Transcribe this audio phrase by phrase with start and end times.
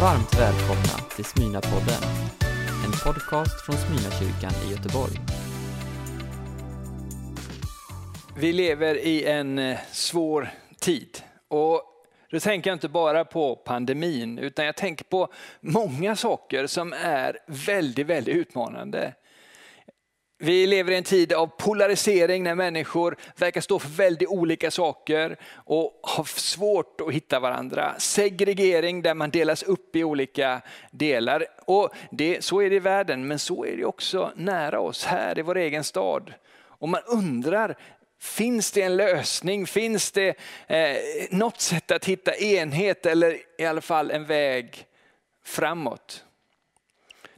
[0.00, 2.02] Varmt välkomna till Smyna-podden,
[2.84, 5.12] en podcast från Smyna-kyrkan i Göteborg.
[8.36, 11.82] Vi lever i en eh, svår tid och
[12.30, 15.28] då tänker jag inte bara på pandemin utan jag tänker på
[15.60, 19.12] många saker som är väldigt, väldigt utmanande.
[20.38, 25.36] Vi lever i en tid av polarisering när människor verkar stå för väldigt olika saker
[25.54, 27.94] och har svårt att hitta varandra.
[27.98, 30.60] Segregering där man delas upp i olika
[30.90, 31.46] delar.
[31.66, 35.38] Och det, så är det i världen men så är det också nära oss här
[35.38, 36.34] i vår egen stad.
[36.56, 37.76] Och man undrar,
[38.20, 39.66] finns det en lösning?
[39.66, 40.96] Finns det eh,
[41.30, 44.86] något sätt att hitta enhet eller i alla fall en väg
[45.44, 46.23] framåt?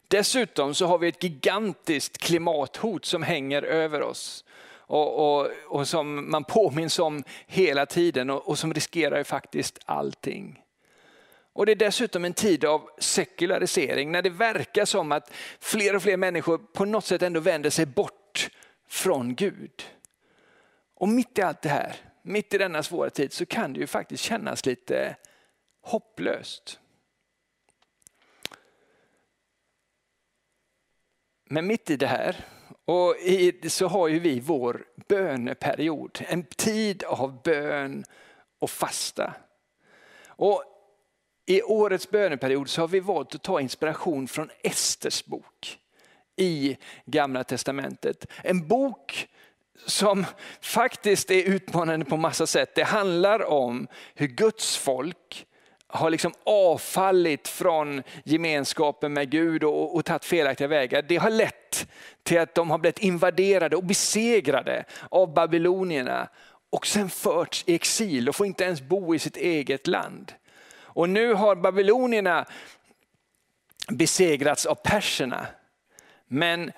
[0.09, 4.45] Dessutom så har vi ett gigantiskt klimathot som hänger över oss.
[4.88, 10.62] Och, och, och som man påminns om hela tiden och, och som riskerar faktiskt allting.
[11.52, 16.02] Och Det är dessutom en tid av sekularisering när det verkar som att fler och
[16.02, 18.51] fler människor på något sätt ändå vänder sig bort
[18.88, 19.82] från Gud.
[20.95, 23.87] Och mitt i allt det här, mitt i denna svåra tid så kan det ju
[23.87, 25.16] faktiskt kännas lite
[25.82, 26.80] hopplöst.
[31.48, 32.44] Men mitt i det här
[32.84, 36.18] och i, så har ju vi vår böneperiod.
[36.28, 38.04] En tid av bön
[38.58, 39.34] och fasta.
[40.26, 40.64] Och
[41.46, 45.78] I årets böneperiod så har vi valt att ta inspiration från Esters bok
[46.36, 48.26] i Gamla Testamentet.
[48.44, 49.28] En bok
[49.86, 50.24] som
[50.60, 52.74] faktiskt är utmanande på massa sätt.
[52.74, 55.46] Det handlar om hur Guds folk
[55.88, 61.02] har liksom avfallit från gemenskapen med Gud och, och tagit felaktiga vägar.
[61.02, 61.88] Det har lett
[62.23, 66.28] till att de har blivit invaderade och besegrade av babylonierna
[66.70, 70.32] och sen förts i exil och får inte ens bo i sitt eget land.
[70.78, 72.47] Och nu har babylonierna
[73.88, 75.47] besegrats av perserna.
[76.28, 76.72] Men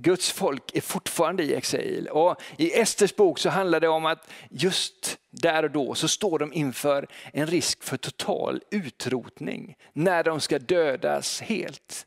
[0.00, 2.08] Guds folk är fortfarande i exil.
[2.08, 6.38] Och I Esters bok så handlar det om att just där och då så står
[6.38, 12.06] de inför en risk för total utrotning när de ska dödas helt.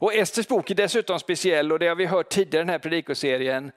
[0.00, 2.78] Och Esters bok är dessutom speciell och det har vi hört tidigare i den här
[2.78, 3.72] predikoserien.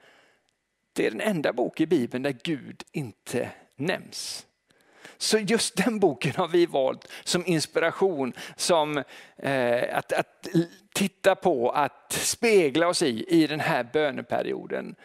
[0.94, 4.46] Det är den enda bok i Bibeln där Gud inte nämns.
[5.18, 9.04] Så just den boken har vi valt som inspiration, som
[9.38, 10.48] eh, att, att
[11.02, 14.96] titta på, att spegla oss i, i den här böneperioden.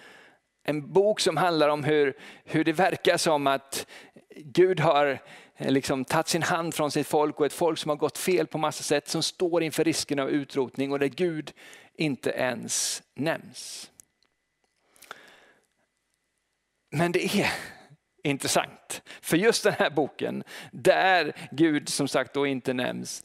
[0.65, 3.87] En bok som handlar om hur, hur det verkar som att
[4.37, 5.23] Gud har
[5.57, 8.47] eh, liksom tagit sin hand från sitt folk och ett folk som har gått fel
[8.47, 11.53] på massa sätt som står inför risken av utrotning och där Gud
[11.95, 13.91] inte ens nämns.
[16.91, 17.53] Men det är
[18.23, 19.03] intressant.
[19.21, 23.25] För just den här boken, där Gud som sagt då inte nämns,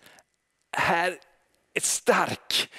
[0.77, 1.17] här
[1.73, 2.69] ett stark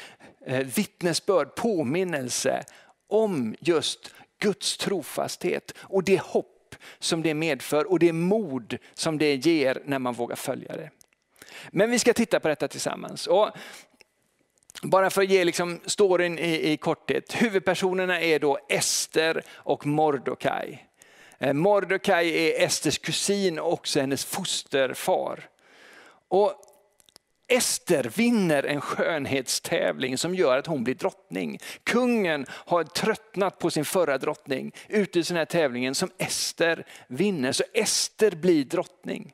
[0.47, 2.65] eh, vittnesbörd, påminnelse
[3.09, 9.47] om just Guds trofasthet och det hopp som det medför och det mod som det
[9.47, 10.91] ger när man vågar följa det.
[11.71, 13.27] Men vi ska titta på detta tillsammans.
[13.27, 13.51] Och
[14.83, 17.43] bara för att ge liksom storyn i, i korthet.
[17.43, 20.87] Huvudpersonerna är då Ester och Mordokaj.
[21.39, 25.49] Eh, Mordokaj är Esters kusin och också hennes fosterfar.
[26.29, 26.72] Och
[27.53, 31.59] Ester vinner en skönhetstävling som gör att hon blir drottning.
[31.85, 34.73] Kungen har tröttnat på sin förra drottning.
[34.89, 37.53] Ute i den här tävlingen som Ester vinner.
[37.53, 39.33] Så Ester blir drottning.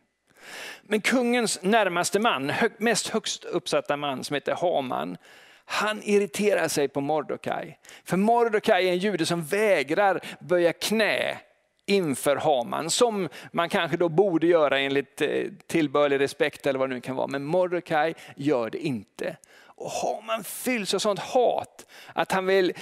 [0.82, 5.16] Men kungens närmaste man, mest högst uppsatta man som heter Haman,
[5.64, 7.78] han irriterar sig på Mordokaj.
[8.04, 11.38] För Mordokaj är en jude som vägrar böja knä
[11.88, 16.94] inför Haman, som man kanske då borde göra enligt eh, tillbörlig respekt eller vad det
[16.94, 17.26] nu kan vara.
[17.26, 19.36] Men Mordecai gör det inte.
[19.60, 22.72] Och Haman fylls av sånt hat att han vill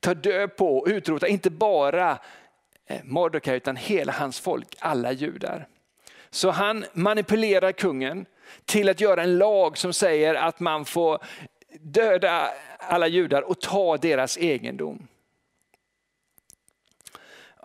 [0.00, 2.18] ta död på och utrota inte bara
[2.86, 5.66] eh, Mordecai utan hela hans folk, alla judar.
[6.30, 8.26] Så han manipulerar kungen
[8.64, 11.18] till att göra en lag som säger att man får
[11.80, 15.08] döda alla judar och ta deras egendom.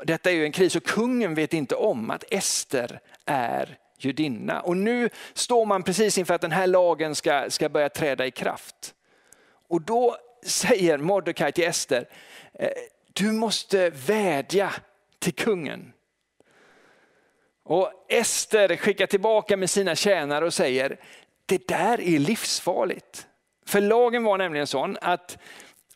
[0.05, 4.61] Detta är ju en kris och kungen vet inte om att Ester är judinna.
[4.61, 8.31] Och nu står man precis inför att den här lagen ska, ska börja träda i
[8.31, 8.93] kraft.
[9.67, 12.05] Och då säger Mordecai till Ester,
[12.53, 12.69] eh,
[13.13, 14.73] du måste vädja
[15.19, 15.93] till kungen.
[17.63, 20.97] Och Ester skickar tillbaka med sina tjänare och säger,
[21.45, 23.27] det där är livsfarligt.
[23.65, 25.37] För lagen var nämligen sån att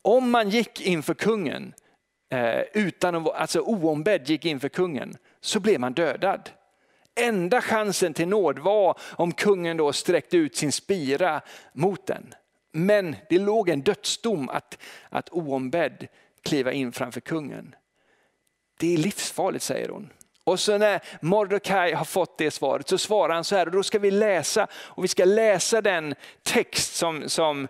[0.01, 1.73] om man gick inför kungen
[2.29, 6.49] Eh, utan att alltså oombedd gick inför kungen så blev man dödad.
[7.15, 11.41] enda chansen till nåd var om kungen då sträckte ut sin spira
[11.73, 12.33] mot den.
[12.71, 14.77] Men det låg en dödsdom att,
[15.09, 16.07] att oombedd
[16.43, 17.75] kliva in framför kungen.
[18.79, 20.09] Det är livsfarligt säger hon.
[20.43, 23.83] Och så när Mordecai har fått det svaret så svarar han så här, och då
[23.83, 27.67] ska vi läsa, och vi ska läsa den text som, som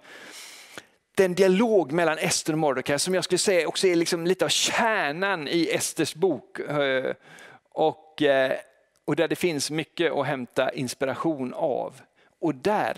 [1.18, 4.50] den dialog mellan Ester och Mordecai som jag skulle säga också är liksom lite av
[4.50, 6.60] kärnan i Esters bok.
[6.60, 7.14] Eh,
[7.70, 8.58] och, eh,
[9.06, 12.02] och där det finns mycket att hämta inspiration av.
[12.40, 12.98] Och där,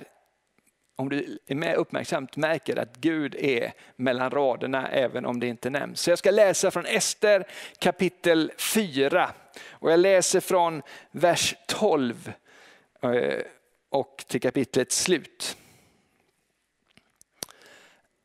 [0.96, 5.70] om du är med uppmärksamt, märker att Gud är mellan raderna även om det inte
[5.70, 6.02] nämns.
[6.02, 7.48] Så jag ska läsa från Ester
[7.80, 9.30] kapitel 4
[9.70, 10.82] och jag läser från
[11.12, 12.34] vers 12
[13.02, 13.42] eh,
[13.90, 15.58] och till kapitlets slut.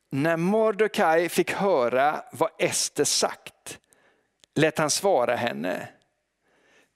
[0.09, 3.79] När Mordecai fick höra vad Ester sagt
[4.55, 5.89] lät han svara henne.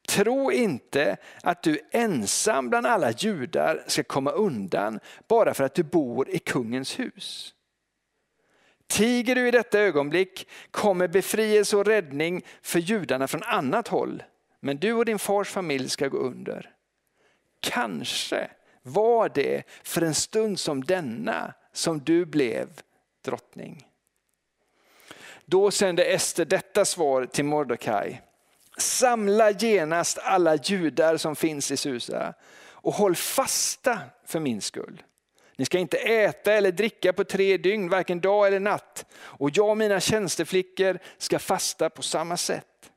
[0.07, 5.83] Tro inte att du ensam bland alla judar ska komma undan bara för att du
[5.83, 7.53] bor i kungens hus.
[8.87, 14.23] Tiger du i detta ögonblick kommer befrielse och räddning för judarna från annat håll.
[14.59, 16.73] Men du och din fars familj ska gå under.
[17.59, 18.51] Kanske
[18.81, 22.69] var det för en stund som denna som du blev
[23.21, 23.87] drottning.
[25.45, 28.21] Då sände Ester detta svar till Mordecai.
[28.77, 32.33] Samla genast alla judar som finns i Susa
[32.81, 35.03] och håll fasta för min skull.
[35.55, 39.05] Ni ska inte äta eller dricka på tre dygn, varken dag eller natt.
[39.15, 42.91] Och jag och mina tjänsteflickor ska fasta på samma sätt.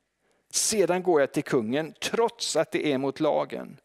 [0.50, 3.76] Sedan går jag till kungen trots att det är mot lagen.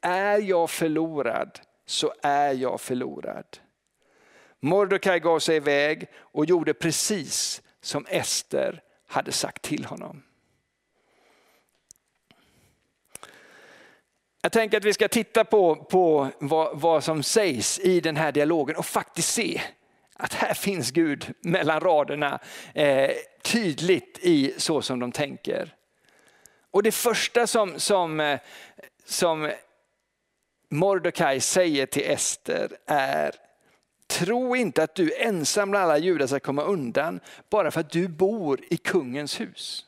[0.00, 3.58] Är jag förlorad så är jag förlorad.
[4.64, 10.22] Mordecai gav sig iväg och gjorde precis som Ester hade sagt till honom.
[14.42, 18.32] Jag tänker att vi ska titta på, på vad, vad som sägs i den här
[18.32, 19.60] dialogen och faktiskt se
[20.14, 22.40] att här finns Gud mellan raderna
[22.74, 23.10] eh,
[23.42, 25.74] tydligt i så som de tänker.
[26.70, 28.40] Och det första som, som, eh,
[29.04, 29.50] som
[30.68, 33.32] Mordecai säger till Ester är
[34.12, 37.20] Tro inte att du ensam bland alla judar ska komma undan
[37.50, 39.86] bara för att du bor i kungens hus.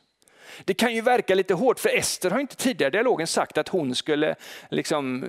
[0.65, 3.67] Det kan ju verka lite hårt för Ester har inte tidigare i dialogen sagt att
[3.67, 4.35] hon skulle
[4.69, 5.25] liksom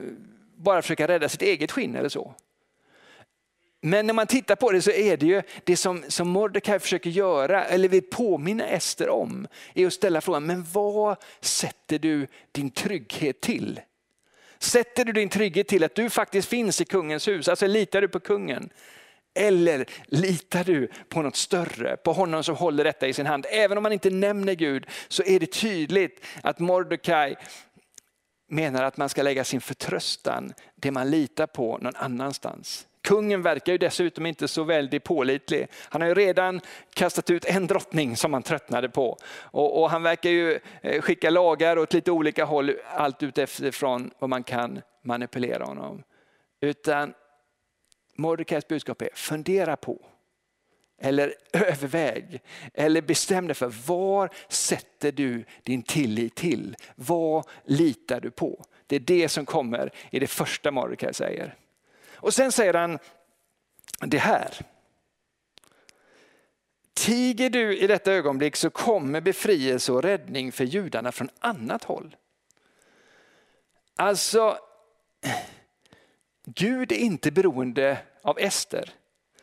[0.57, 2.35] bara försöka rädda sitt eget skinn eller så.
[3.81, 7.11] Men när man tittar på det så är det ju det som, som Mordecai försöker
[7.11, 12.71] göra, eller vill påminna Ester om, är att ställa frågan, men vad sätter du din
[12.71, 13.81] trygghet till?
[14.59, 17.49] Sätter du din trygghet till att du faktiskt finns i kungens hus?
[17.49, 18.71] Alltså litar du på kungen?
[19.35, 23.47] Eller litar du på något större, på honom som håller detta i sin hand?
[23.51, 27.37] Även om man inte nämner Gud så är det tydligt att Mordecai
[28.49, 32.87] menar att man ska lägga sin förtröstan, det man litar på, någon annanstans.
[33.07, 35.69] Kungen verkar ju dessutom inte så väldigt pålitlig.
[35.89, 36.61] Han har ju redan
[36.95, 39.19] kastat ut en drottning som han tröttnade på.
[39.35, 44.31] Och, och han verkar ju eh, skicka lagar åt lite olika håll, allt utifrån vad
[44.31, 46.03] man kan manipulera honom.
[46.61, 47.15] Utan
[48.17, 49.99] Mordecais budskap är fundera på
[51.01, 52.41] eller överväg
[52.75, 56.77] eller bestäm dig för var sätter du din tillit till?
[56.95, 58.65] Vad litar du på?
[58.87, 61.55] Det är det som kommer i det första Mordecai säger.
[62.17, 62.99] Och sen säger han
[64.01, 64.55] det här.
[66.95, 72.17] Tiger du i detta ögonblick så kommer befrielse och räddning för judarna från annat håll.
[73.97, 74.59] Alltså,
[76.45, 78.91] Gud är inte beroende av Ester.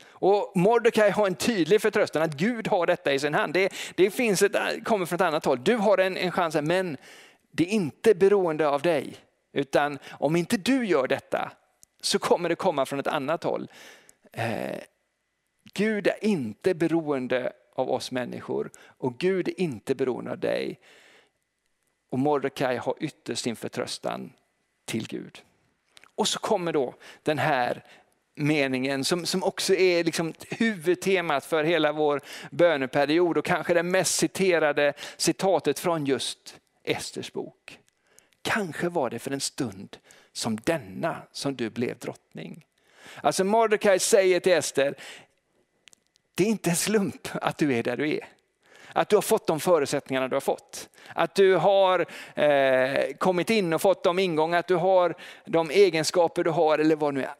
[0.05, 3.53] Och Mordecai har en tydlig förtröstan att Gud har detta i sin hand.
[3.53, 5.63] Det, det finns ett, kommer från ett annat håll.
[5.63, 6.97] Du har en, en chans, men
[7.51, 9.15] det är inte beroende av dig.
[9.53, 11.51] Utan om inte du gör detta
[12.05, 13.71] så kommer det komma från ett annat håll.
[14.31, 14.79] Eh,
[15.73, 20.79] Gud är inte beroende av oss människor och Gud är inte beroende av dig.
[22.09, 24.33] Och Mordecai har ytterst sin förtröstan
[24.85, 25.41] till Gud.
[26.15, 27.83] Och så kommer då den här
[28.35, 34.15] meningen som, som också är liksom huvudtemat för hela vår böneperiod och kanske det mest
[34.15, 37.79] citerade citatet från just Esters bok.
[38.41, 39.97] Kanske var det för en stund
[40.33, 42.65] som denna som du blev drottning.
[43.21, 44.95] Alltså Mordecai säger till Ester,
[46.35, 48.27] det är inte en slump att du är där du är.
[48.93, 50.89] Att du har fått de förutsättningarna du har fått.
[51.07, 56.43] Att du har eh, kommit in och fått de ingångar, att du har de egenskaper
[56.43, 57.35] du har eller vad det nu är.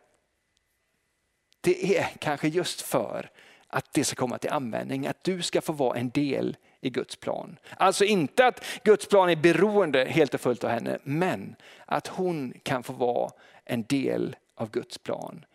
[1.61, 3.29] Det är kanske just för
[3.67, 7.15] att det ska komma till användning, att du ska få vara en del i Guds
[7.15, 7.59] plan.
[7.77, 12.53] Alltså inte att Guds plan är beroende helt och fullt av henne, men att hon
[12.63, 13.31] kan få vara
[13.65, 15.45] en del av Guds plan.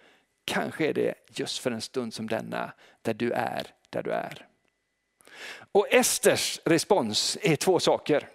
[0.44, 4.47] Kanske är det just för en stund som denna, där du är där du är.
[5.73, 8.28] Och Esters respons är två saker.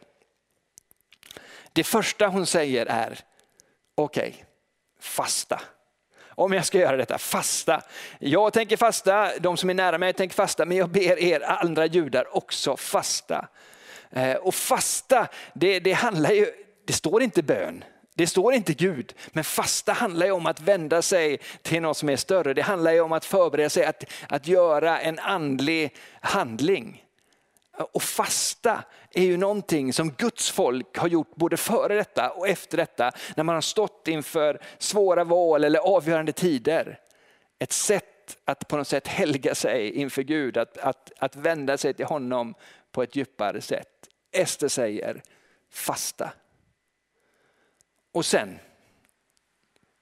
[1.73, 3.19] Det första hon säger är,
[3.95, 4.43] okej, okay,
[4.99, 5.61] fasta.
[6.35, 7.81] Om jag ska göra detta, fasta.
[8.19, 11.85] Jag tänker fasta, de som är nära mig tänker fasta, men jag ber er andra
[11.85, 13.47] judar också fasta.
[14.11, 16.47] Eh, och fasta, det, det handlar ju,
[16.85, 17.83] det står inte bön,
[18.15, 22.09] det står inte Gud, men fasta handlar ju om att vända sig till något som
[22.09, 22.53] är större.
[22.53, 27.02] Det handlar ju om att förbereda sig att, att göra en andlig handling.
[27.77, 32.77] Och fasta är ju någonting som Guds folk har gjort både före detta och efter
[32.77, 33.11] detta.
[33.35, 36.99] När man har stått inför svåra val eller avgörande tider.
[37.59, 41.93] Ett sätt att på något sätt helga sig inför Gud, att, att, att vända sig
[41.93, 42.53] till honom
[42.91, 44.09] på ett djupare sätt.
[44.31, 45.21] Ester säger
[45.71, 46.33] fasta.
[48.11, 48.59] Och sen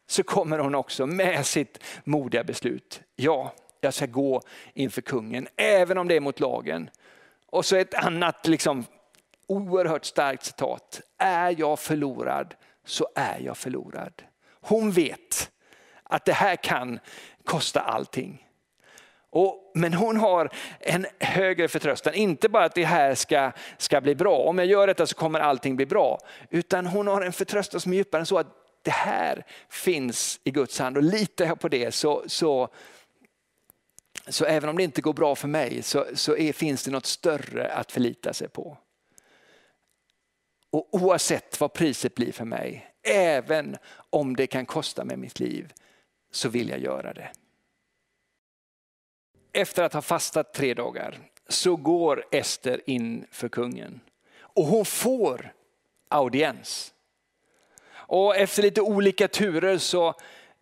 [0.08, 3.02] så kommer hon också med sitt modiga beslut.
[3.16, 4.42] Ja, jag ska gå
[4.74, 6.90] inför kungen, även om det är mot lagen.
[7.52, 8.86] Och så ett annat liksom,
[9.48, 11.02] oerhört starkt citat.
[11.18, 12.56] Är jag förlorad
[12.86, 14.14] så är jag förlorad.
[14.62, 15.52] Hon vet
[16.04, 17.00] att det här kan
[17.46, 18.48] kosta allting.
[19.30, 24.16] Och, men hon har en högre förtröstan, inte bara att det här ska, ska bli
[24.16, 26.20] bra, om jag gör detta så kommer allting bli bra.
[26.50, 28.48] Utan hon har en förtröstan som är djupare än så att
[28.82, 32.70] det här finns i Guds hand och litar jag på det så, så,
[34.28, 37.06] så även om det inte går bra för mig så, så är, finns det något
[37.06, 38.78] större att förlita sig på.
[40.72, 43.78] Och oavsett vad priset blir för mig, även
[44.10, 45.74] om det kan kosta mig mitt liv,
[46.32, 47.32] så vill jag göra det.
[49.54, 54.00] Efter att ha fastat tre dagar så går Ester in för kungen
[54.38, 55.54] och hon får
[56.08, 56.94] audiens.
[57.92, 60.14] Och efter lite olika turer så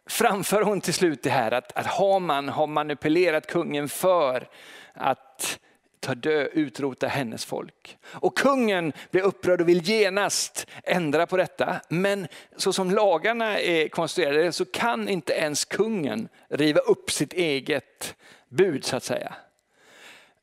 [0.09, 4.49] framför hon till slut det här att, att Haman har manipulerat kungen för
[4.93, 5.59] att
[5.99, 7.97] ta dö, utrota hennes folk.
[8.05, 11.81] Och kungen blir upprörd och vill genast ändra på detta.
[11.89, 18.15] Men så som lagarna är konstruerade så kan inte ens kungen riva upp sitt eget
[18.49, 19.33] bud så att säga.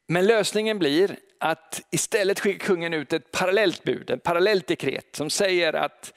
[0.06, 5.30] Men lösningen blir att istället skickar kungen ut ett parallellt bud, ett parallellt dekret som
[5.30, 6.12] säger att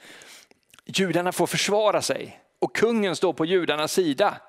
[0.84, 4.40] judarna får försvara sig och kungen står på judarnas sida.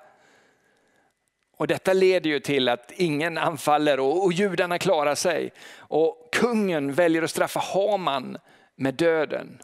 [1.56, 5.52] Och detta leder ju till att ingen anfaller och, och judarna klarar sig.
[5.76, 8.38] Och kungen väljer att straffa Haman
[8.76, 9.62] med döden.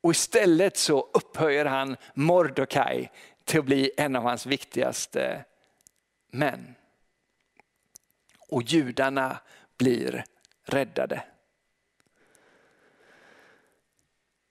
[0.00, 3.10] Och istället så upphöjer han Mordokaj
[3.44, 5.44] till att bli en av hans viktigaste
[6.32, 6.74] män.
[8.48, 9.36] Och judarna
[9.78, 10.24] blir
[10.64, 11.22] räddade.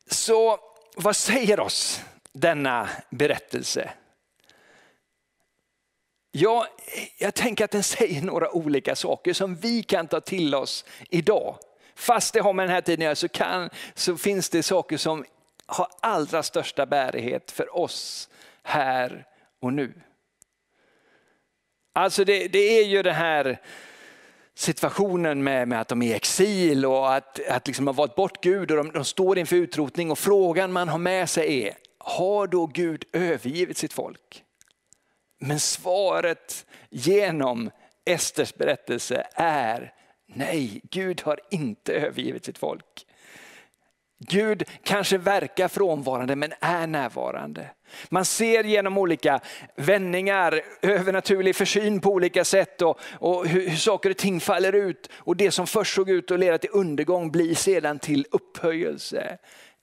[0.07, 0.59] Så
[0.95, 3.91] vad säger oss denna berättelse?
[6.31, 6.67] Ja,
[7.17, 11.57] jag tänker att den säger några olika saker som vi kan ta till oss idag.
[11.95, 14.97] Fast det har med den här tiden att göra så, kan, så finns det saker
[14.97, 15.25] som
[15.65, 18.29] har allra största bärighet för oss
[18.63, 19.25] här
[19.61, 19.93] och nu.
[21.93, 23.61] Alltså det, det är ju den här
[24.55, 28.43] situationen med, med, att de är i exil och att, att liksom har valt bort
[28.43, 32.47] Gud och de, de står inför utrotning och frågan man har med sig är, har
[32.47, 34.43] då Gud övergivit sitt folk?
[35.39, 37.71] Men svaret genom
[38.05, 39.93] Esters berättelse är
[40.25, 43.05] nej, Gud har inte övergivit sitt folk.
[44.27, 47.69] Gud kanske verkar frånvarande men är närvarande.
[48.09, 49.39] Man ser genom olika
[49.75, 55.09] vändningar, övernaturlig försyn på olika sätt och, och hur, hur, saker och ting faller ut.
[55.13, 59.37] Och det som först såg ut att leda till undergång blir sedan till upphöjelse.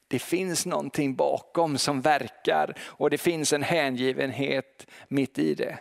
[0.08, 5.78] Det finns någonting bakom som verkar och det finns en hängivenhet mitt i det.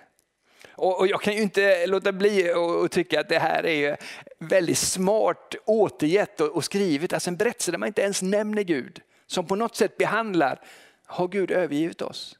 [0.79, 3.98] Och, jag kan ju inte låta bli att tycka att det här är
[4.39, 7.13] väldigt smart återgett och, skrivet.
[7.13, 9.01] Alltså en berättelse där man inte ens nämner Gud.
[9.27, 10.62] Som på något sätt behandlar,
[11.05, 12.38] har Gud övergivit oss?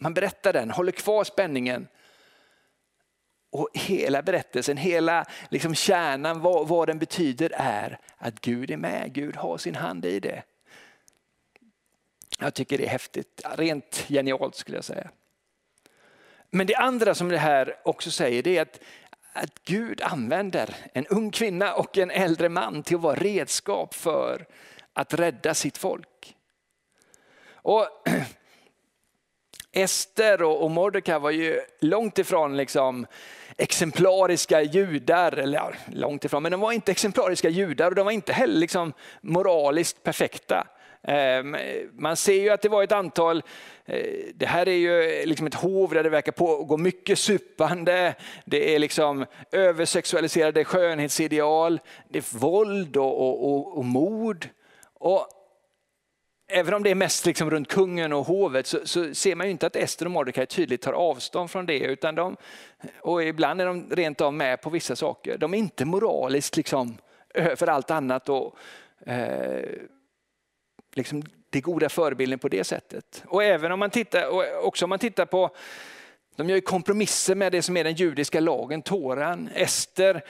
[0.00, 1.88] Man berättar den, håller kvar spänningen.
[3.50, 9.12] Och hela berättelsen, hela liksom kärnan, vad, vad den betyder är att Gud är med.
[9.12, 10.42] Gud har sin hand i det.
[12.40, 15.10] Jag tycker det är häftigt, rent genialt skulle jag säga.
[16.50, 18.80] Men det andra som det här också säger det är att,
[19.32, 24.46] att Gud använder en ung kvinna och en äldre man till att vara redskap för
[24.92, 26.36] att rädda sitt folk.
[27.52, 27.88] Och
[29.72, 33.06] Ester och Mordecai var ju långt ifrån liksom
[33.56, 38.12] exemplariska judar, eller ja, långt ifrån, men de var inte exemplariska judar och de var
[38.12, 40.66] inte heller liksom moraliskt perfekta.
[41.02, 41.56] Ehm,
[41.92, 43.42] man ser ju att det var ett antal,
[43.86, 48.14] eh, det här är ju liksom ett hov där det verkar pågå mycket supande,
[48.44, 54.48] det är liksom översexualiserade skönhetsideal, det är våld och, och, och, och mord.
[54.94, 55.28] Och
[56.50, 59.50] Även om det är mest liksom runt kungen och hovet så, så ser man ju
[59.50, 61.78] inte att Ester och Mordecai tydligt tar avstånd från det.
[61.78, 62.36] Utan de,
[63.00, 65.38] och ibland är de rent av med på vissa saker.
[65.38, 66.98] De är inte moraliskt liksom
[67.34, 68.56] över allt annat och
[69.06, 69.64] eh,
[70.98, 73.24] liksom det goda förebilden på det sättet.
[73.26, 75.50] Och även om man tittar, och också om man tittar på
[76.38, 79.48] de gör kompromisser med det som är den judiska lagen, Toran.
[79.54, 80.22] Ester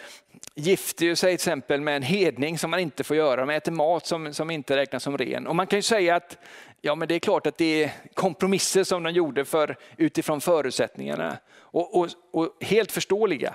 [0.55, 3.47] gifter ju sig till exempel med en hedning som man inte får göra.
[3.47, 5.47] De äter mat som, som inte räknas som ren.
[5.47, 6.39] Och man kan ju säga att
[6.81, 11.39] ja, men det är klart att det är kompromisser som de gjorde för, utifrån förutsättningarna.
[11.57, 13.55] Och, och, och helt förståeliga.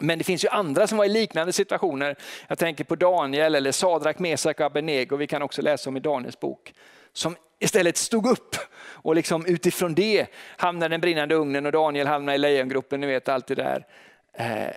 [0.00, 2.16] Men det finns ju andra som var i liknande situationer.
[2.48, 5.16] Jag tänker på Daniel eller Sadrak, Mesak och Abednego.
[5.16, 6.74] Vi kan också läsa om i Daniels bok.
[7.12, 10.26] Som istället stod upp och liksom utifrån det
[10.56, 13.86] hamnade den brinnande ugnen och Daniel hamnade i lejongruppen, ni vet allt det där.
[14.32, 14.70] Eh,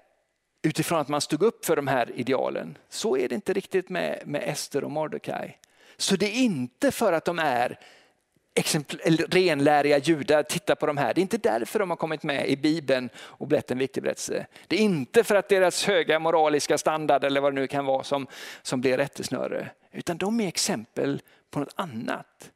[0.64, 2.78] utifrån att man stod upp för de här idealen.
[2.90, 5.58] Så är det inte riktigt med, med Ester och Mordecai.
[5.98, 7.80] Så det är inte för att de är
[8.54, 8.64] Eh,
[9.30, 11.14] renläriga judar, tittar på de här.
[11.14, 14.46] Det är inte därför de har kommit med i Bibeln och blivit en viktig berättelse.
[14.68, 18.04] Det är inte för att deras höga moraliska standard eller vad det nu kan vara
[18.04, 18.28] som,
[18.62, 19.70] som blir rättesnöre.
[19.92, 22.52] Utan de är exempel på något annat.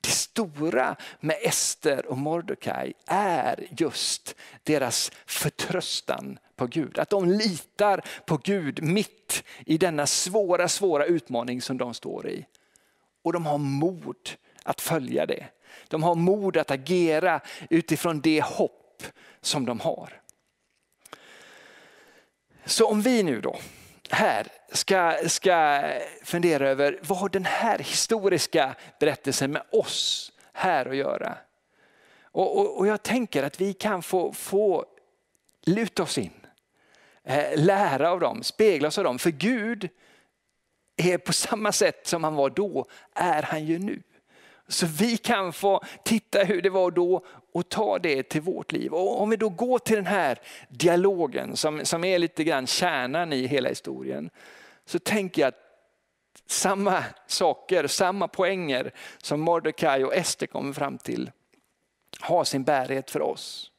[0.00, 6.98] Det stora med Ester och Mordecai är just deras förtröstan på Gud.
[6.98, 12.46] Att de litar på Gud mitt i denna svåra, svåra utmaning som de står i.
[13.22, 14.30] Och de har mod
[14.64, 15.46] att följa det.
[15.88, 17.40] De har mod att agera
[17.70, 19.02] utifrån det hopp
[19.40, 20.20] som de har.
[22.64, 23.56] Så om vi nu då
[24.10, 25.82] här ska, ska
[26.22, 31.38] fundera över vad har den här historiska berättelsen med oss här att göra?
[32.22, 34.84] Och, och, och jag tänker att vi kan få, få
[35.66, 36.46] luta oss in,
[37.24, 39.18] eh, lära av dem, spegla oss av dem.
[39.18, 39.88] För Gud
[40.96, 44.02] är på samma sätt som han var då, är han ju nu.
[44.70, 48.92] Så vi kan få titta hur det var då och ta det till vårt liv.
[48.92, 53.32] Och om vi då går till den här dialogen som, som är lite grann kärnan
[53.32, 54.30] i hela historien.
[54.84, 55.60] Så tänker jag att
[56.46, 61.30] samma saker, samma poänger som Mordecai och Ester kommer fram till
[62.20, 63.70] har sin bärighet för oss.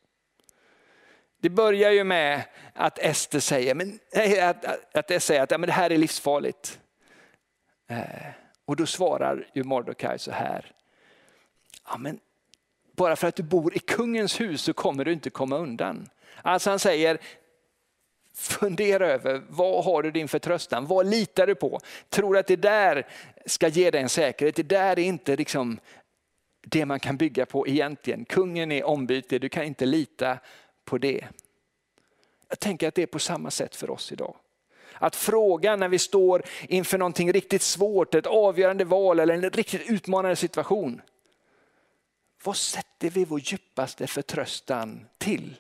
[1.41, 3.99] Det börjar ju med att Ester säger, men,
[4.41, 6.79] att, att, att, säger att ja, men det här är livsfarligt.
[7.89, 8.27] Eh,
[8.65, 10.71] och då svarar ju Mordecai så här,
[11.91, 12.19] ja, men
[12.95, 16.09] bara för att du bor i kungens hus så kommer du inte komma undan.
[16.41, 17.17] Alltså han säger,
[18.35, 21.79] fundera över vad har du din förtröstan, vad litar du på?
[22.09, 23.07] Tror att det där
[23.45, 25.79] ska ge dig en säkerhet, det där är inte liksom
[26.61, 28.25] det man kan bygga på egentligen.
[28.25, 30.37] Kungen är ombyte, du kan inte lita
[30.85, 31.27] på det.
[32.49, 34.35] Jag tänker att det är på samma sätt för oss idag.
[34.93, 39.89] Att fråga när vi står inför någonting riktigt svårt, ett avgörande val eller en riktigt
[39.89, 41.01] utmanande situation.
[42.43, 45.55] Vad sätter vi vår djupaste förtröstan till?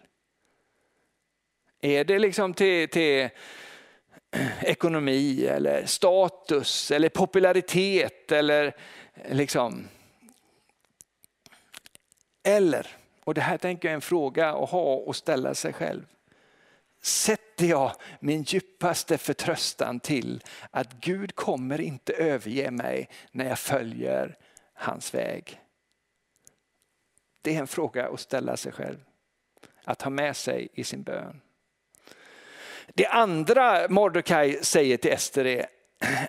[1.81, 3.29] Är det liksom till, till
[4.61, 8.75] ekonomi eller status eller popularitet eller
[9.29, 9.87] liksom
[12.43, 12.87] eller,
[13.23, 16.05] och det här tänker jag är en fråga att ha och ställa sig själv.
[17.01, 24.37] Sätter jag min djupaste förtröstan till att Gud kommer inte överge mig när jag följer
[24.73, 25.61] hans väg?
[27.41, 28.97] Det är en fråga att ställa sig själv.
[29.83, 31.41] Att ha med sig i sin bön.
[32.93, 35.65] Det andra Mordecai säger till Ester är,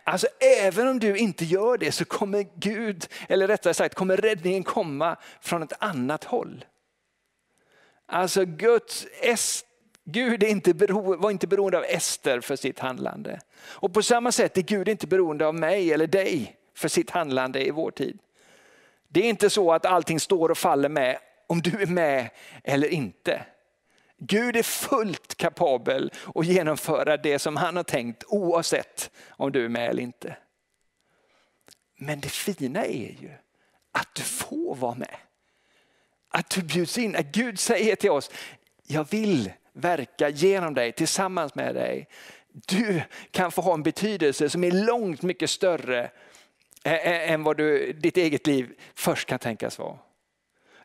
[0.04, 0.26] alltså
[0.60, 5.16] även om du inte gör det så kommer Gud, eller rättare sagt kommer räddningen komma
[5.40, 6.64] från ett annat håll.
[8.06, 9.06] Alltså Guds,
[10.04, 13.40] Gud är inte bero, var inte beroende av Ester för sitt handlande.
[13.58, 17.66] Och på samma sätt är Gud inte beroende av mig eller dig för sitt handlande
[17.66, 18.18] i vår tid.
[19.12, 22.30] Det är inte så att allting står och faller med om du är med
[22.64, 23.46] eller inte.
[24.18, 29.68] Gud är fullt kapabel att genomföra det som han har tänkt oavsett om du är
[29.68, 30.36] med eller inte.
[31.98, 33.30] Men det fina är ju
[33.92, 35.16] att du får vara med.
[36.28, 38.30] Att du bjuds in, att Gud säger till oss,
[38.86, 42.08] jag vill verka genom dig, tillsammans med dig.
[42.52, 46.10] Du kan få ha en betydelse som är långt mycket större
[46.84, 49.98] än vad du, ditt eget liv först kan tänkas vara.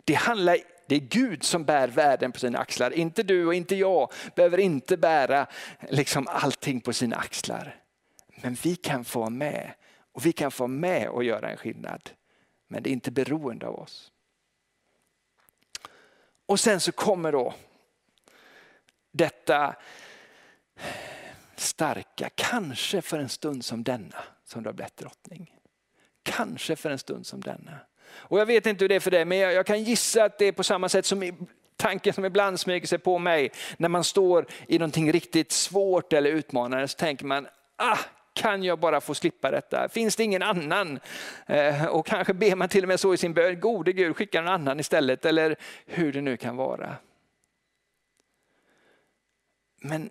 [0.04, 0.58] Det handlar
[0.88, 2.92] Det är Gud som bär världen på sina axlar.
[2.92, 5.48] Inte du och inte jag behöver inte bära
[5.90, 7.76] liksom allting på sina axlar.
[8.42, 9.74] Men vi kan få vara med
[10.12, 12.10] och vi kan få med och göra en skillnad.
[12.68, 14.12] Men det är inte beroende av oss.
[16.46, 17.54] Och sen så kommer då
[19.12, 19.76] detta
[21.56, 25.57] starka, kanske för en stund som denna som du har blivit drottning.
[26.28, 27.80] Kanske för en stund som denna.
[28.10, 30.38] Och jag vet inte hur det är för dig, men jag, jag kan gissa att
[30.38, 31.34] det är på samma sätt som i,
[31.76, 36.30] tanken som ibland smyger sig på mig när man står i någonting riktigt svårt eller
[36.32, 37.98] utmanande så tänker man, ah,
[38.34, 39.90] kan jag bara få slippa detta?
[39.90, 41.00] Finns det ingen annan?
[41.46, 44.42] Eh, och kanske ber man till och med så i sin bön, gode Gud skicka
[44.42, 46.96] någon annan istället eller hur det nu kan vara.
[49.82, 50.10] Men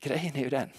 [0.00, 0.70] grejen är ju den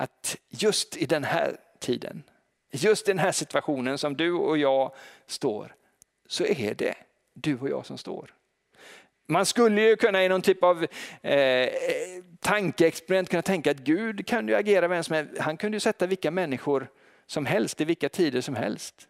[0.00, 2.22] att just i den här tiden,
[2.70, 4.94] just i den här situationen som du och jag
[5.26, 5.74] står,
[6.28, 6.94] så är det
[7.34, 8.34] du och jag som står.
[9.28, 10.86] Man skulle ju kunna i någon typ av
[11.22, 11.68] eh,
[12.40, 15.38] tankeexperiment kunna tänka att Gud kan ju agera vem som helst.
[15.38, 16.88] Han kunde ju sätta vilka människor
[17.26, 19.06] som helst i vilka tider som helst.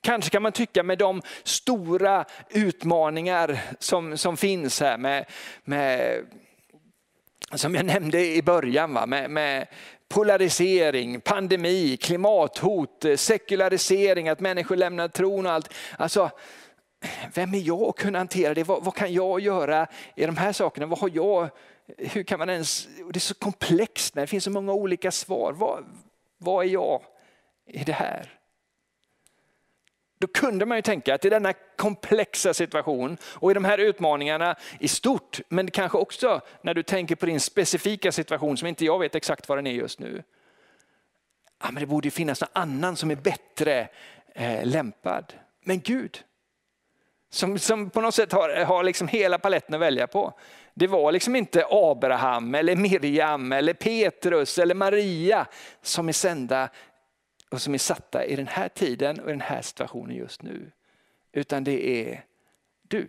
[0.00, 5.24] Kanske kan man tycka med de stora utmaningar som, som finns här med,
[5.64, 6.20] med
[7.54, 9.06] som jag nämnde i början, va?
[9.06, 9.66] Med, med
[10.10, 15.74] polarisering, pandemi, klimathot, eh, sekularisering, att människor lämnar tron och allt.
[15.98, 16.30] Alltså,
[17.34, 18.64] vem är jag att kunna hantera det?
[18.64, 20.86] Vad, vad, kan jag göra i de här sakerna?
[20.86, 21.48] Vad har jag?
[21.98, 22.88] Hur kan man ens?
[23.12, 25.52] Det är så komplext, det finns så många olika svar.
[25.52, 25.84] Vad,
[26.38, 27.02] vad är jag
[27.66, 28.39] i det här?
[30.20, 34.56] Då kunde man ju tänka att i denna komplexa situation och i de här utmaningarna
[34.80, 38.98] i stort, men kanske också när du tänker på din specifika situation som inte jag
[38.98, 40.22] vet exakt vad den är just nu.
[41.62, 43.88] Ja, men det borde finnas någon annan som är bättre
[44.34, 45.32] eh, lämpad.
[45.64, 46.22] Men Gud,
[47.30, 50.32] som, som på något sätt har, har liksom hela paletten att välja på.
[50.74, 55.46] Det var liksom inte Abraham, eller Miriam, eller Petrus eller Maria
[55.82, 56.68] som är sända
[57.50, 60.70] och som är satta i den här tiden och i den här situationen just nu.
[61.32, 62.24] Utan det är
[62.82, 63.08] du.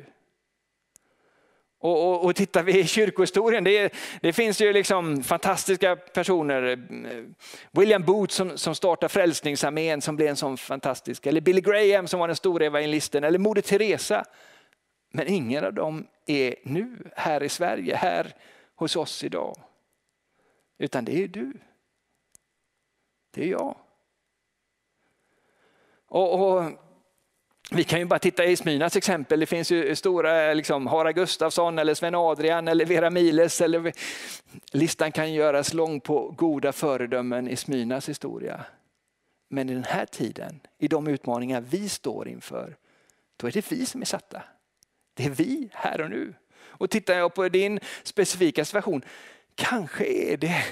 [1.80, 6.88] Och, och, och tittar vi i kyrkohistorien, det, det, finns ju liksom fantastiska personer.
[7.71, 12.19] William Booth som, som startade Frälsningsarmén som blev en sån fantastisk, eller Billy Graham som
[12.19, 14.25] var den stora evangelisten, eller Moder Teresa.
[15.12, 18.36] Men ingen av dem är nu här i Sverige, här
[18.75, 19.58] hos oss idag.
[20.77, 21.54] Utan det är du.
[23.32, 23.77] Det är jag.
[26.12, 26.71] Och, och,
[27.71, 29.39] vi kan ju bara titta i Smynas exempel.
[29.39, 33.62] Det finns ju stora liksom, Hara Gustafsson eller Sven Adrian eller Vera Miles.
[33.62, 33.93] Eller,
[34.71, 38.65] listan kan göras lång på goda föredömen i Smynas historia.
[39.50, 42.76] Men i den här tiden, i de utmaningar vi står inför,
[43.38, 44.43] då är det vi som är satta.
[45.13, 46.34] Det är vi här och nu.
[46.63, 49.02] Och tittar jag på din specifika situation,
[49.56, 50.63] kanske är det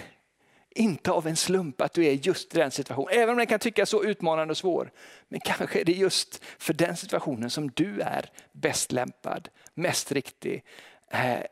[0.79, 3.09] inte av en slump att du är just i den situationen.
[3.11, 4.91] Även om den kan tyckas så utmanande och svår.
[5.27, 10.63] Men kanske är det just för den situationen som du är bäst lämpad, mest riktig,
[11.11, 11.43] eh,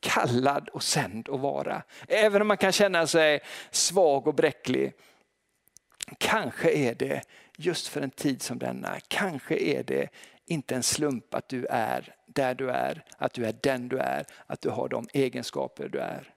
[0.00, 1.82] kallad och sänd att vara.
[2.08, 3.40] Även om man kan känna sig
[3.70, 4.92] svag och bräcklig.
[6.18, 7.22] Kanske är det
[7.56, 10.08] just för en tid som denna, kanske är det
[10.46, 14.26] inte en slump att du är där du är, att du är den du är,
[14.46, 16.31] att du har de egenskaper du är.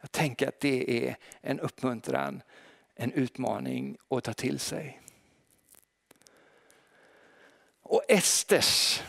[0.00, 2.42] Jag tänker att det är en uppmuntran,
[2.94, 5.00] en utmaning att ta till sig.
[7.82, 9.02] Och Esters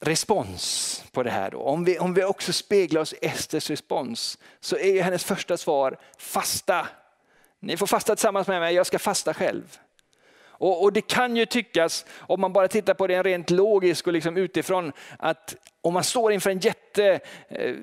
[0.00, 1.58] respons på det här då.
[1.58, 5.98] Om vi, om vi också speglar oss i Esters respons så är hennes första svar
[6.18, 6.88] fasta.
[7.60, 9.78] Ni får fasta tillsammans med mig, jag ska fasta själv.
[10.62, 14.12] Och, och, Det kan ju tyckas, om man bara tittar på det rent logiskt och
[14.12, 17.74] liksom utifrån, att om man står inför en jätte eh,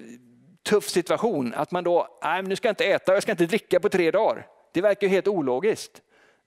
[0.70, 3.46] tuff situation, att man då, nej nu ska jag inte äta och jag ska inte
[3.46, 4.48] dricka på tre dagar.
[4.74, 6.02] Det verkar ju helt ologiskt.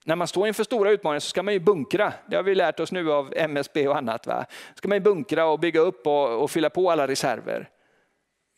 [0.05, 2.13] När man står inför stora utmaningar så ska man ju bunkra.
[2.27, 4.27] Det har vi lärt oss nu av MSB och annat.
[4.27, 4.45] Va?
[4.75, 7.69] ska man ju bunkra och bygga upp och, och fylla på alla reserver.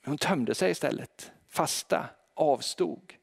[0.02, 1.32] Men Hon tömde sig istället.
[1.50, 3.14] Fasta, avstod.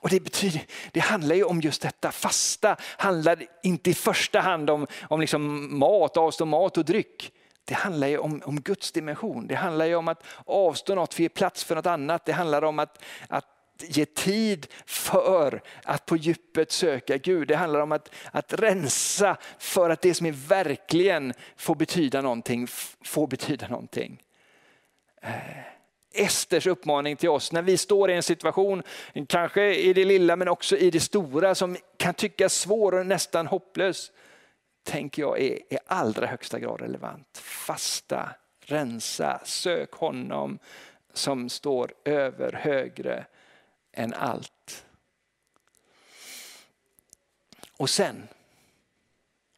[0.00, 2.12] Och det, betyder, det handlar ju om just detta.
[2.12, 7.32] Fasta handlar inte i första hand om, om liksom mat, avstå mat och dryck.
[7.64, 9.46] Det handlar ju om, om Guds dimension.
[9.46, 12.24] Det handlar ju om att avstå något för att ge plats för något annat.
[12.24, 13.46] Det handlar om att, att
[13.80, 17.48] ge tid för att på djupet söka Gud.
[17.48, 22.66] Det handlar om att, att rensa för att det som är verkligen får betyda någonting,
[23.04, 24.22] får betyda någonting.
[25.22, 25.30] Eh,
[26.14, 28.82] Esters uppmaning till oss när vi står i en situation,
[29.28, 33.46] kanske i det lilla men också i det stora som kan tyckas svår och nästan
[33.46, 34.12] hopplös
[34.82, 37.38] tänker jag är i allra högsta grad relevant.
[37.38, 40.58] Fasta, rensa, sök honom
[41.12, 43.26] som står över högre
[43.92, 44.86] än allt.
[47.76, 48.28] Och sen,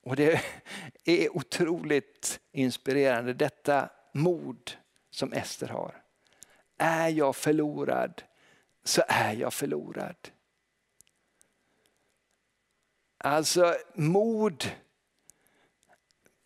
[0.03, 0.41] och det
[1.05, 4.73] är otroligt inspirerande, detta mod
[5.11, 6.03] som Ester har.
[6.79, 8.23] Är jag förlorad
[8.85, 10.17] så är jag förlorad.
[13.19, 14.65] Alltså mod,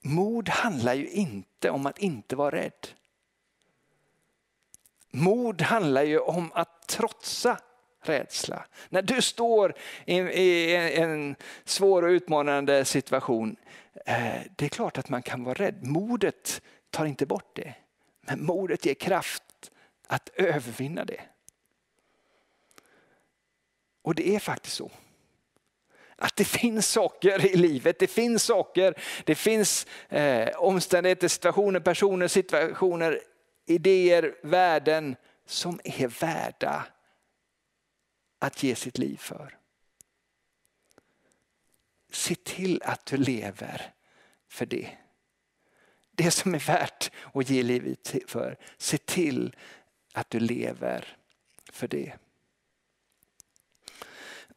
[0.00, 2.88] mod handlar ju inte om att inte vara rädd.
[5.10, 7.60] Mod handlar ju om att trotsa
[8.00, 8.66] rädsla.
[8.88, 9.74] När du står
[10.06, 13.56] i en svår och utmanande situation,
[14.06, 15.86] eh, det är klart att man kan vara rädd.
[15.86, 17.74] Modet tar inte bort det.
[18.20, 19.70] Men modet ger kraft
[20.06, 21.20] att övervinna det.
[24.02, 24.90] Och det är faktiskt så.
[26.20, 32.28] Att det finns saker i livet, det finns saker, det finns eh, omständigheter, situationer, personer,
[32.28, 33.20] situationer,
[33.66, 36.86] idéer, värden som är värda
[38.38, 39.58] att ge sitt liv för.
[42.12, 43.92] Se till att du lever
[44.48, 44.90] för det.
[46.10, 48.58] Det som är värt att ge livet för.
[48.76, 49.56] Se till
[50.12, 51.16] att du lever
[51.72, 52.12] för det.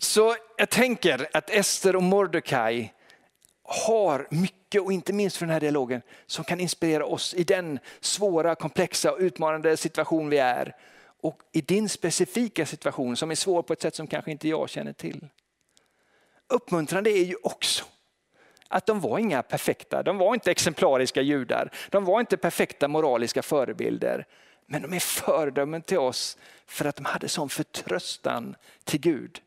[0.02, 2.92] Så jag tänker att Ester och Mordecai
[3.64, 7.80] har mycket, och inte minst för den här dialogen, som kan inspirera oss i den
[8.00, 10.76] svåra, komplexa och utmanande situation vi är.
[11.22, 14.70] Och i din specifika situation som är svår på ett sätt som kanske inte jag
[14.70, 15.28] känner till.
[16.50, 17.86] Uppmuntrande är ju också
[18.68, 23.42] att de var inga perfekta, de var inte exemplariska judar, de var inte perfekta moraliska
[23.42, 24.28] förebilder.
[24.66, 29.42] Men de är föredömen till oss för att de hade sån förtröstan till Gud.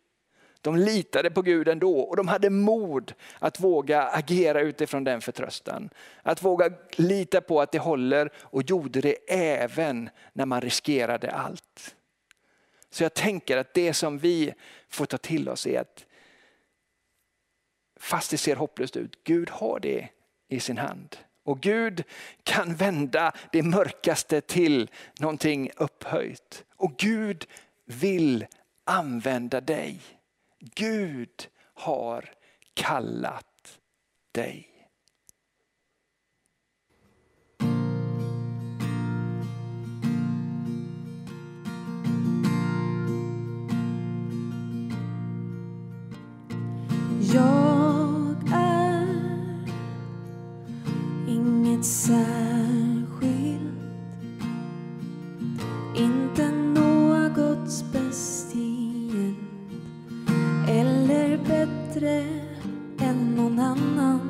[0.65, 5.91] De litade på Gud ändå och de hade mod att våga agera utifrån den förtröstan.
[6.23, 11.95] Att våga lita på att det håller och gjorde det även när man riskerade allt.
[12.91, 14.55] Så jag tänker att det som vi
[14.89, 16.07] får ta till oss är att
[18.01, 20.09] fast det ser hopplöst ut, Gud har det
[20.49, 21.17] i sin hand.
[21.45, 22.05] Och Gud
[22.43, 26.65] kan vända det mörkaste till någonting upphöjt.
[26.77, 27.47] Och Gud
[27.85, 28.47] vill
[28.85, 30.01] använda dig.
[30.75, 32.31] Gud har
[32.75, 33.81] kallat
[34.33, 34.74] dig.
[62.05, 62.25] Bättre
[62.99, 64.21] än någon annan.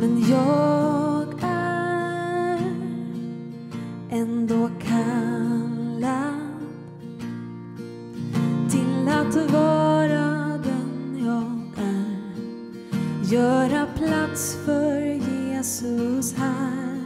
[0.00, 2.58] Men jag är
[4.10, 6.34] ändå kallad
[8.70, 13.32] till att vara den jag är.
[13.34, 16.98] Göra plats för Jesus här.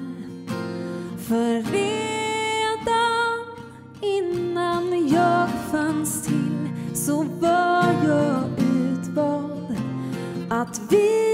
[1.19, 3.39] För redan
[4.01, 7.62] innan jag fanns till så var
[10.63, 11.32] att vi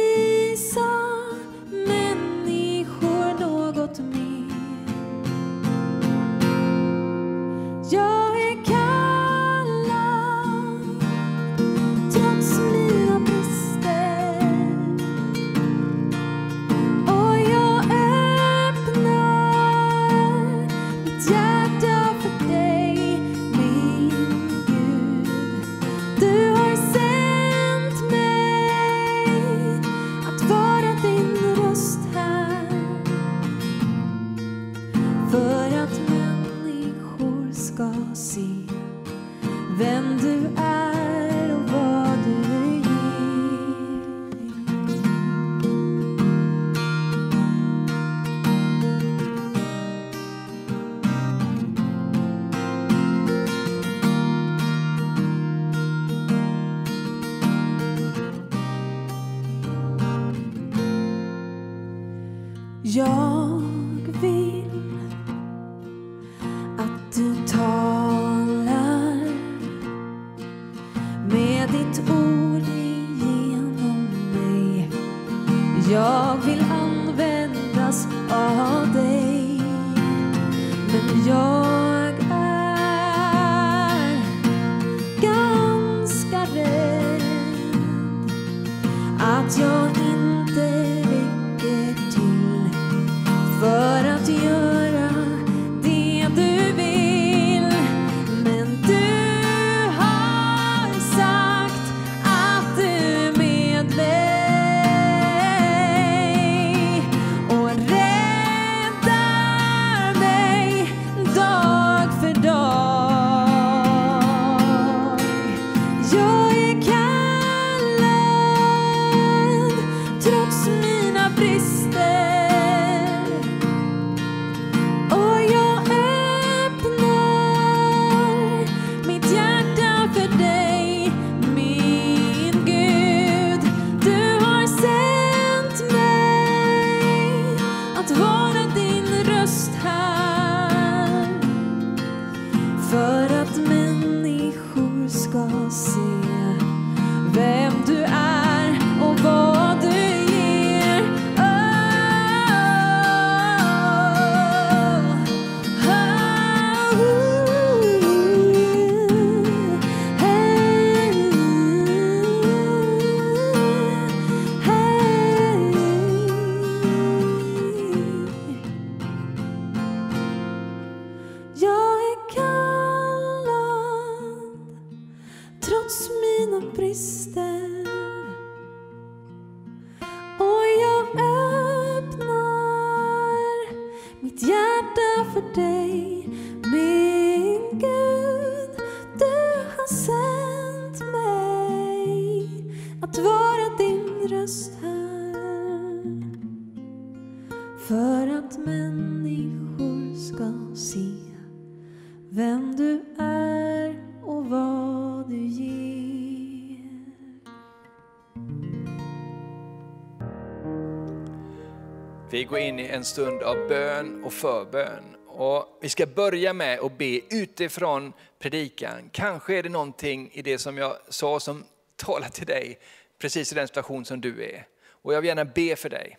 [212.48, 215.16] Vi går in i en stund av bön och förbön.
[215.26, 219.10] Och vi ska börja med att be utifrån predikan.
[219.12, 221.64] Kanske är det någonting i det som jag sa som
[221.96, 222.78] talar till dig
[223.18, 224.66] precis i den situation som du är.
[224.88, 226.18] Och jag vill gärna be för dig.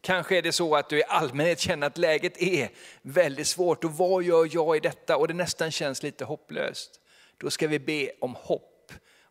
[0.00, 2.68] Kanske är det så att du i allmänhet känner att läget är
[3.02, 5.16] väldigt svårt och vad gör jag i detta?
[5.16, 7.00] Och det nästan känns lite hopplöst.
[7.36, 8.69] Då ska vi be om hopp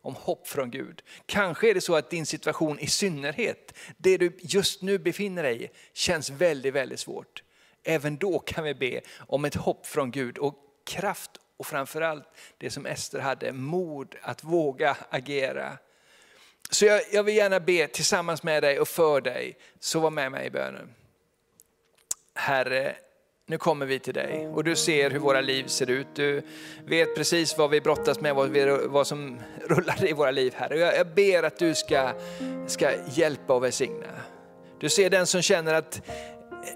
[0.02, 1.02] om hopp från Gud.
[1.26, 5.64] Kanske är det så att din situation i synnerhet, det du just nu befinner dig
[5.64, 7.42] i, känns väldigt, väldigt svårt.
[7.84, 12.24] Även då kan vi be om ett hopp från Gud och kraft och framförallt
[12.58, 15.78] det som Ester hade, mod att våga agera.
[16.70, 20.32] Så jag, jag vill gärna be tillsammans med dig och för dig, så var med
[20.32, 20.94] mig i bönen.
[22.34, 22.96] Herre,
[23.50, 26.06] nu kommer vi till dig och du ser hur våra liv ser ut.
[26.14, 26.42] Du
[26.86, 30.74] vet precis vad vi brottas med, vad, vi, vad som rullar i våra liv här.
[30.74, 32.12] Jag, jag ber att du ska,
[32.66, 34.06] ska hjälpa och välsigna.
[34.80, 36.02] Du ser den som känner att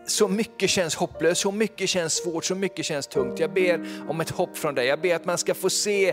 [0.06, 3.38] så mycket känns hopplöst, så mycket känns svårt, så mycket känns tungt.
[3.40, 4.86] Jag ber om ett hopp från dig.
[4.86, 6.12] Jag ber att man ska få se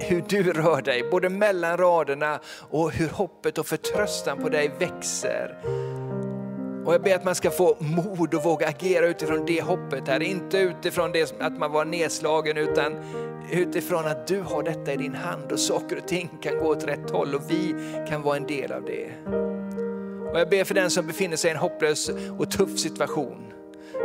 [0.00, 5.56] hur du rör dig, både mellan raderna och hur hoppet och förtröstan på dig växer.
[6.86, 10.22] Och jag ber att man ska få mod och våga agera utifrån det hoppet här.
[10.22, 12.92] Inte utifrån det att man var nedslagen utan
[13.52, 16.84] utifrån att du har detta i din hand och saker och ting kan gå åt
[16.84, 17.74] rätt håll och vi
[18.08, 19.10] kan vara en del av det.
[20.32, 23.52] Och jag ber för den som befinner sig i en hopplös och tuff situation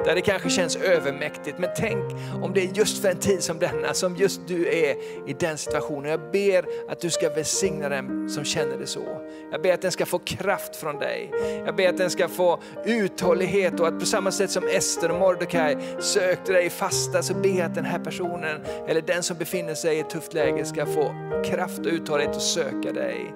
[0.06, 1.58] där det kanske känns övermäktigt.
[1.58, 2.04] Men tänk
[2.44, 4.96] om det är just för en tid som denna, som just du är
[5.30, 6.12] i den situationen.
[6.12, 9.22] Jag ber att du ska välsigna den som känner det så.
[9.52, 11.32] Jag ber att den ska få kraft från dig.
[11.66, 15.20] Jag ber att den ska få uthållighet och att på samma sätt som Ester och
[15.20, 19.74] Mordecai sökte dig fasta så ber jag att den här personen, eller den som befinner
[19.74, 23.34] sig i ett tufft läge ska få kraft och uthållighet att söka dig.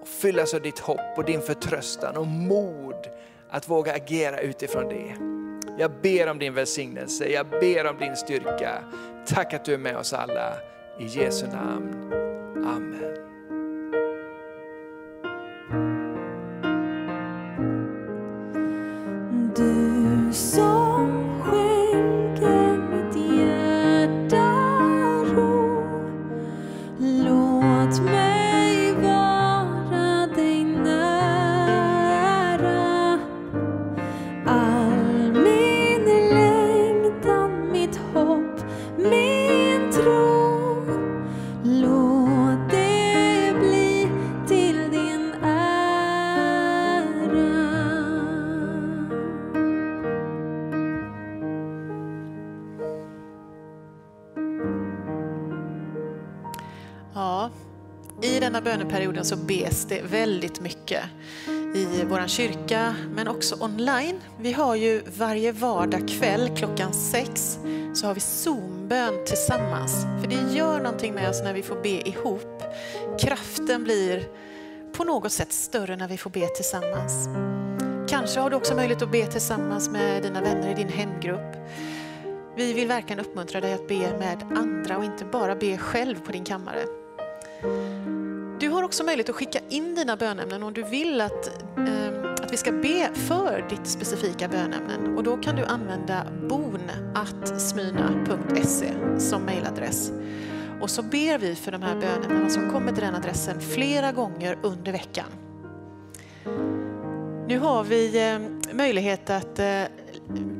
[0.00, 3.06] Och fyllas av ditt hopp och din förtröstan och mod
[3.50, 5.35] att våga agera utifrån det.
[5.78, 8.84] Jag ber om din välsignelse, jag ber om din styrka.
[9.26, 10.52] Tack att du är med oss alla.
[10.98, 12.12] I Jesu namn.
[12.66, 13.16] Amen.
[19.56, 20.85] Du sa
[58.66, 61.02] böneperioden så bes det väldigt mycket
[61.74, 64.20] i vår kyrka men också online.
[64.40, 67.58] Vi har ju varje vardag kväll klockan sex
[67.94, 70.06] så har vi Zoombön tillsammans.
[70.20, 72.62] För det gör någonting med oss när vi får be ihop.
[73.20, 74.28] Kraften blir
[74.96, 77.28] på något sätt större när vi får be tillsammans.
[78.08, 81.56] Kanske har du också möjlighet att be tillsammans med dina vänner i din hemgrupp.
[82.56, 86.32] Vi vill verkligen uppmuntra dig att be med andra och inte bara be själv på
[86.32, 86.84] din kammare.
[88.60, 91.46] Du har också möjlighet att skicka in dina bönämnen om du vill att,
[91.76, 95.16] eh, att vi ska be för ditt specifika bönämnen.
[95.16, 100.12] Och då kan du använda bonatsmyna.se som mejladress.
[100.80, 104.58] Och så ber vi för de här bönämnena som kommer till den adressen flera gånger
[104.62, 105.26] under veckan.
[107.48, 108.38] Nu har vi eh,
[108.74, 109.82] möjlighet att eh,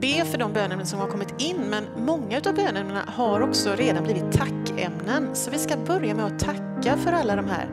[0.01, 4.05] be för de bönämnen som har kommit in men många av bönämnena har också redan
[4.05, 5.29] blivit tackämnen.
[5.35, 7.69] Så vi ska börja med att tacka för alla de här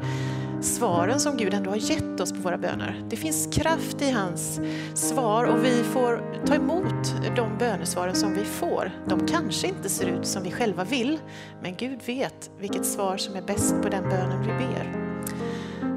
[0.62, 3.04] svaren som Gud ändå har gett oss på våra böner.
[3.10, 4.60] Det finns kraft i hans
[4.94, 8.92] svar och vi får ta emot de bönesvaren som vi får.
[9.08, 11.20] De kanske inte ser ut som vi själva vill
[11.62, 14.94] men Gud vet vilket svar som är bäst på den bönen vi ber.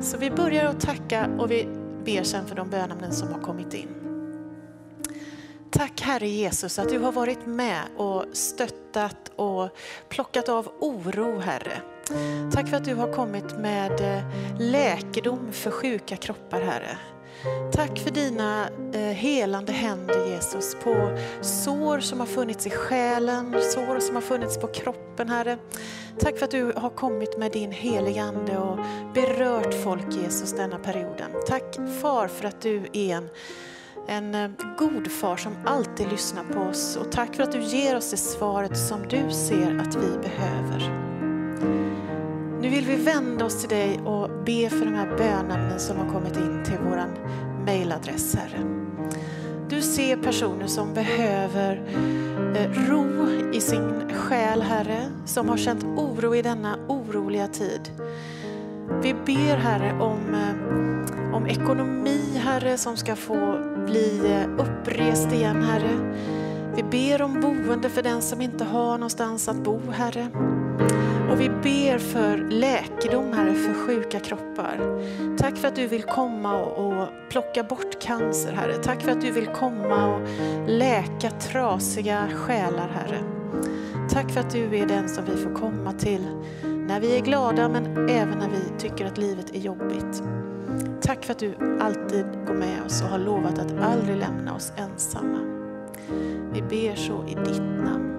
[0.00, 1.68] Så vi börjar att tacka och vi
[2.04, 4.05] ber sen för de bönämnen som har kommit in.
[5.70, 9.68] Tack Herre Jesus att du har varit med och stöttat och
[10.08, 11.82] plockat av oro Herre.
[12.52, 14.24] Tack för att du har kommit med eh,
[14.58, 16.98] läkedom för sjuka kroppar Herre.
[17.72, 24.00] Tack för dina eh, helande händer Jesus på sår som har funnits i själen, sår
[24.00, 25.58] som har funnits på kroppen Herre.
[26.18, 28.78] Tack för att du har kommit med din heliga Ande och
[29.14, 31.30] berört folk Jesus denna perioden.
[31.46, 33.28] Tack Far för att du är en
[34.08, 37.96] en eh, god far som alltid lyssnar på oss och tack för att du ger
[37.96, 41.06] oss det svaret som du ser att vi behöver.
[42.60, 46.12] Nu vill vi vända oss till dig och be för de här bönämnen som har
[46.12, 47.04] kommit in till vår
[47.64, 48.86] mejladress, Herre.
[49.68, 51.82] Du ser personer som behöver
[52.56, 57.90] eh, ro i sin själ, Herre, som har känt oro i denna oroliga tid.
[59.02, 65.62] Vi ber, Herre, om, eh, om ekonomi, Herre, som ska få bli eh, upprest igen,
[65.62, 66.14] Herre.
[66.76, 70.28] Vi ber om boende för den som inte har någonstans att bo, Herre.
[71.30, 74.78] Och vi ber för läkedom, Herre, för sjuka kroppar.
[75.38, 78.74] Tack för att du vill komma och plocka bort cancer, Herre.
[78.74, 80.28] Tack för att du vill komma och
[80.66, 83.20] läka trasiga själar, Herre.
[84.10, 86.26] Tack för att du är den som vi får komma till
[86.62, 90.22] när vi är glada men även när vi tycker att livet är jobbigt.
[91.00, 94.72] Tack för att du alltid går med oss och har lovat att aldrig lämna oss
[94.76, 95.38] ensamma.
[96.52, 98.15] Vi ber så i ditt namn.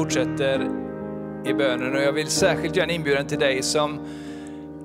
[0.00, 0.70] Fortsätter
[1.44, 4.06] i bönen och jag vill särskilt göra en inbjudan till dig som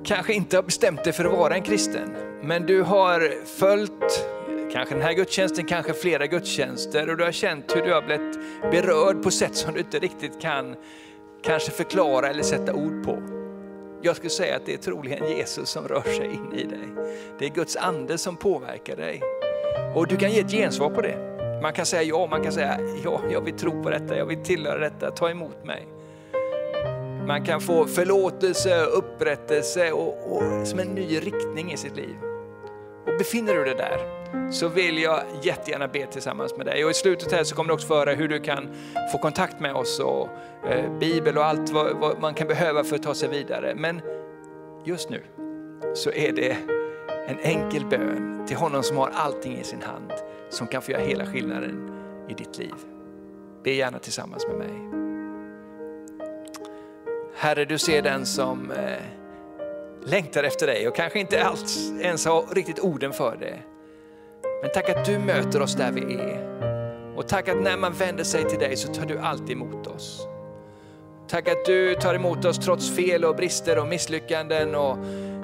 [0.06, 2.16] kanske inte har bestämt dig för att vara en kristen.
[2.44, 4.28] Men du har följt
[4.72, 8.40] kanske den här gudstjänsten, kanske flera gudstjänster och du har känt hur du har blivit
[8.62, 10.76] berörd på sätt som du inte riktigt kan
[11.44, 13.24] kanske förklara eller sätta ord på.
[14.02, 16.90] Jag skulle säga att det är troligen Jesus som rör sig in i dig.
[17.40, 19.22] Det är Guds ande som påverkar dig.
[19.96, 21.35] Och du kan ge ett gensvar på det.
[21.66, 24.44] Man kan säga ja, man kan säga ja, jag vill tro på detta, jag vill
[24.44, 25.88] tillhöra detta, ta emot mig.
[27.28, 32.16] Man kan få förlåtelse, upprättelse och, och som en ny riktning i sitt liv.
[33.08, 34.00] Och befinner du dig där
[34.52, 36.86] så vill jag jättegärna be tillsammans med dig.
[36.86, 38.70] Och i slutet här så kommer du också föra hur du kan
[39.12, 40.30] få kontakt med oss och
[40.70, 43.74] eh, Bibel och allt vad, vad man kan behöva för att ta sig vidare.
[43.76, 44.02] Men
[44.84, 45.24] just nu
[45.94, 46.58] så är det
[47.28, 50.14] en enkel bön till honom som har allting i sin hand
[50.50, 51.92] som kan få göra hela skillnaden
[52.30, 52.74] i ditt liv.
[53.64, 55.06] Be gärna tillsammans med mig.
[57.36, 59.02] Herre, du ser den som eh,
[60.06, 63.60] längtar efter dig och kanske inte alls ens har riktigt orden för det.
[64.62, 66.56] Men tack att du möter oss där vi är.
[67.16, 70.28] Och tack att när man vänder sig till dig så tar du alltid emot oss.
[71.28, 74.98] Tack att du tar emot oss trots fel och brister och misslyckanden och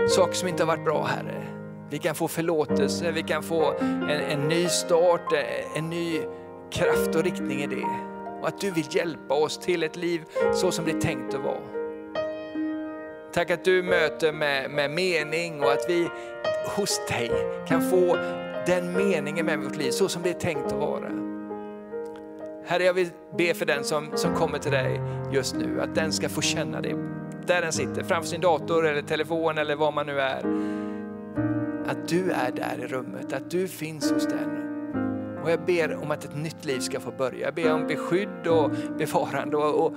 [0.10, 1.61] saker som inte har varit bra Herre.
[1.92, 5.34] Vi kan få förlåtelse, vi kan få en, en ny start,
[5.76, 6.22] en ny
[6.72, 7.86] kraft och riktning i det.
[8.42, 10.22] Och att du vill hjälpa oss till ett liv
[10.54, 11.62] så som det är tänkt att vara.
[13.34, 16.10] Tack att du möter med, med mening och att vi
[16.76, 17.32] hos dig
[17.68, 18.18] kan få
[18.66, 21.12] den meningen med vårt liv så som det är tänkt att vara.
[22.66, 26.12] Herre, jag vill be för den som, som kommer till dig just nu, att den
[26.12, 26.96] ska få känna det
[27.46, 30.42] där den sitter, framför sin dator eller telefon eller var man nu är.
[31.88, 34.72] Att du är där i rummet, att du finns hos den.
[35.44, 37.46] Och jag ber om att ett nytt liv ska få börja.
[37.46, 39.94] Jag ber om beskydd och bevarande och, och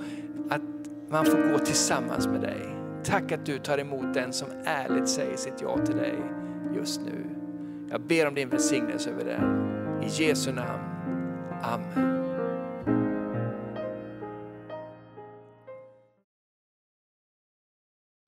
[0.49, 0.61] att
[1.09, 2.75] man får gå tillsammans med dig.
[3.03, 6.15] Tack att du tar emot den som ärligt säger sitt ja till dig
[6.75, 7.25] just nu.
[7.89, 9.65] Jag ber om din välsignelse över den.
[10.03, 10.83] I Jesu namn.
[11.61, 12.24] Amen.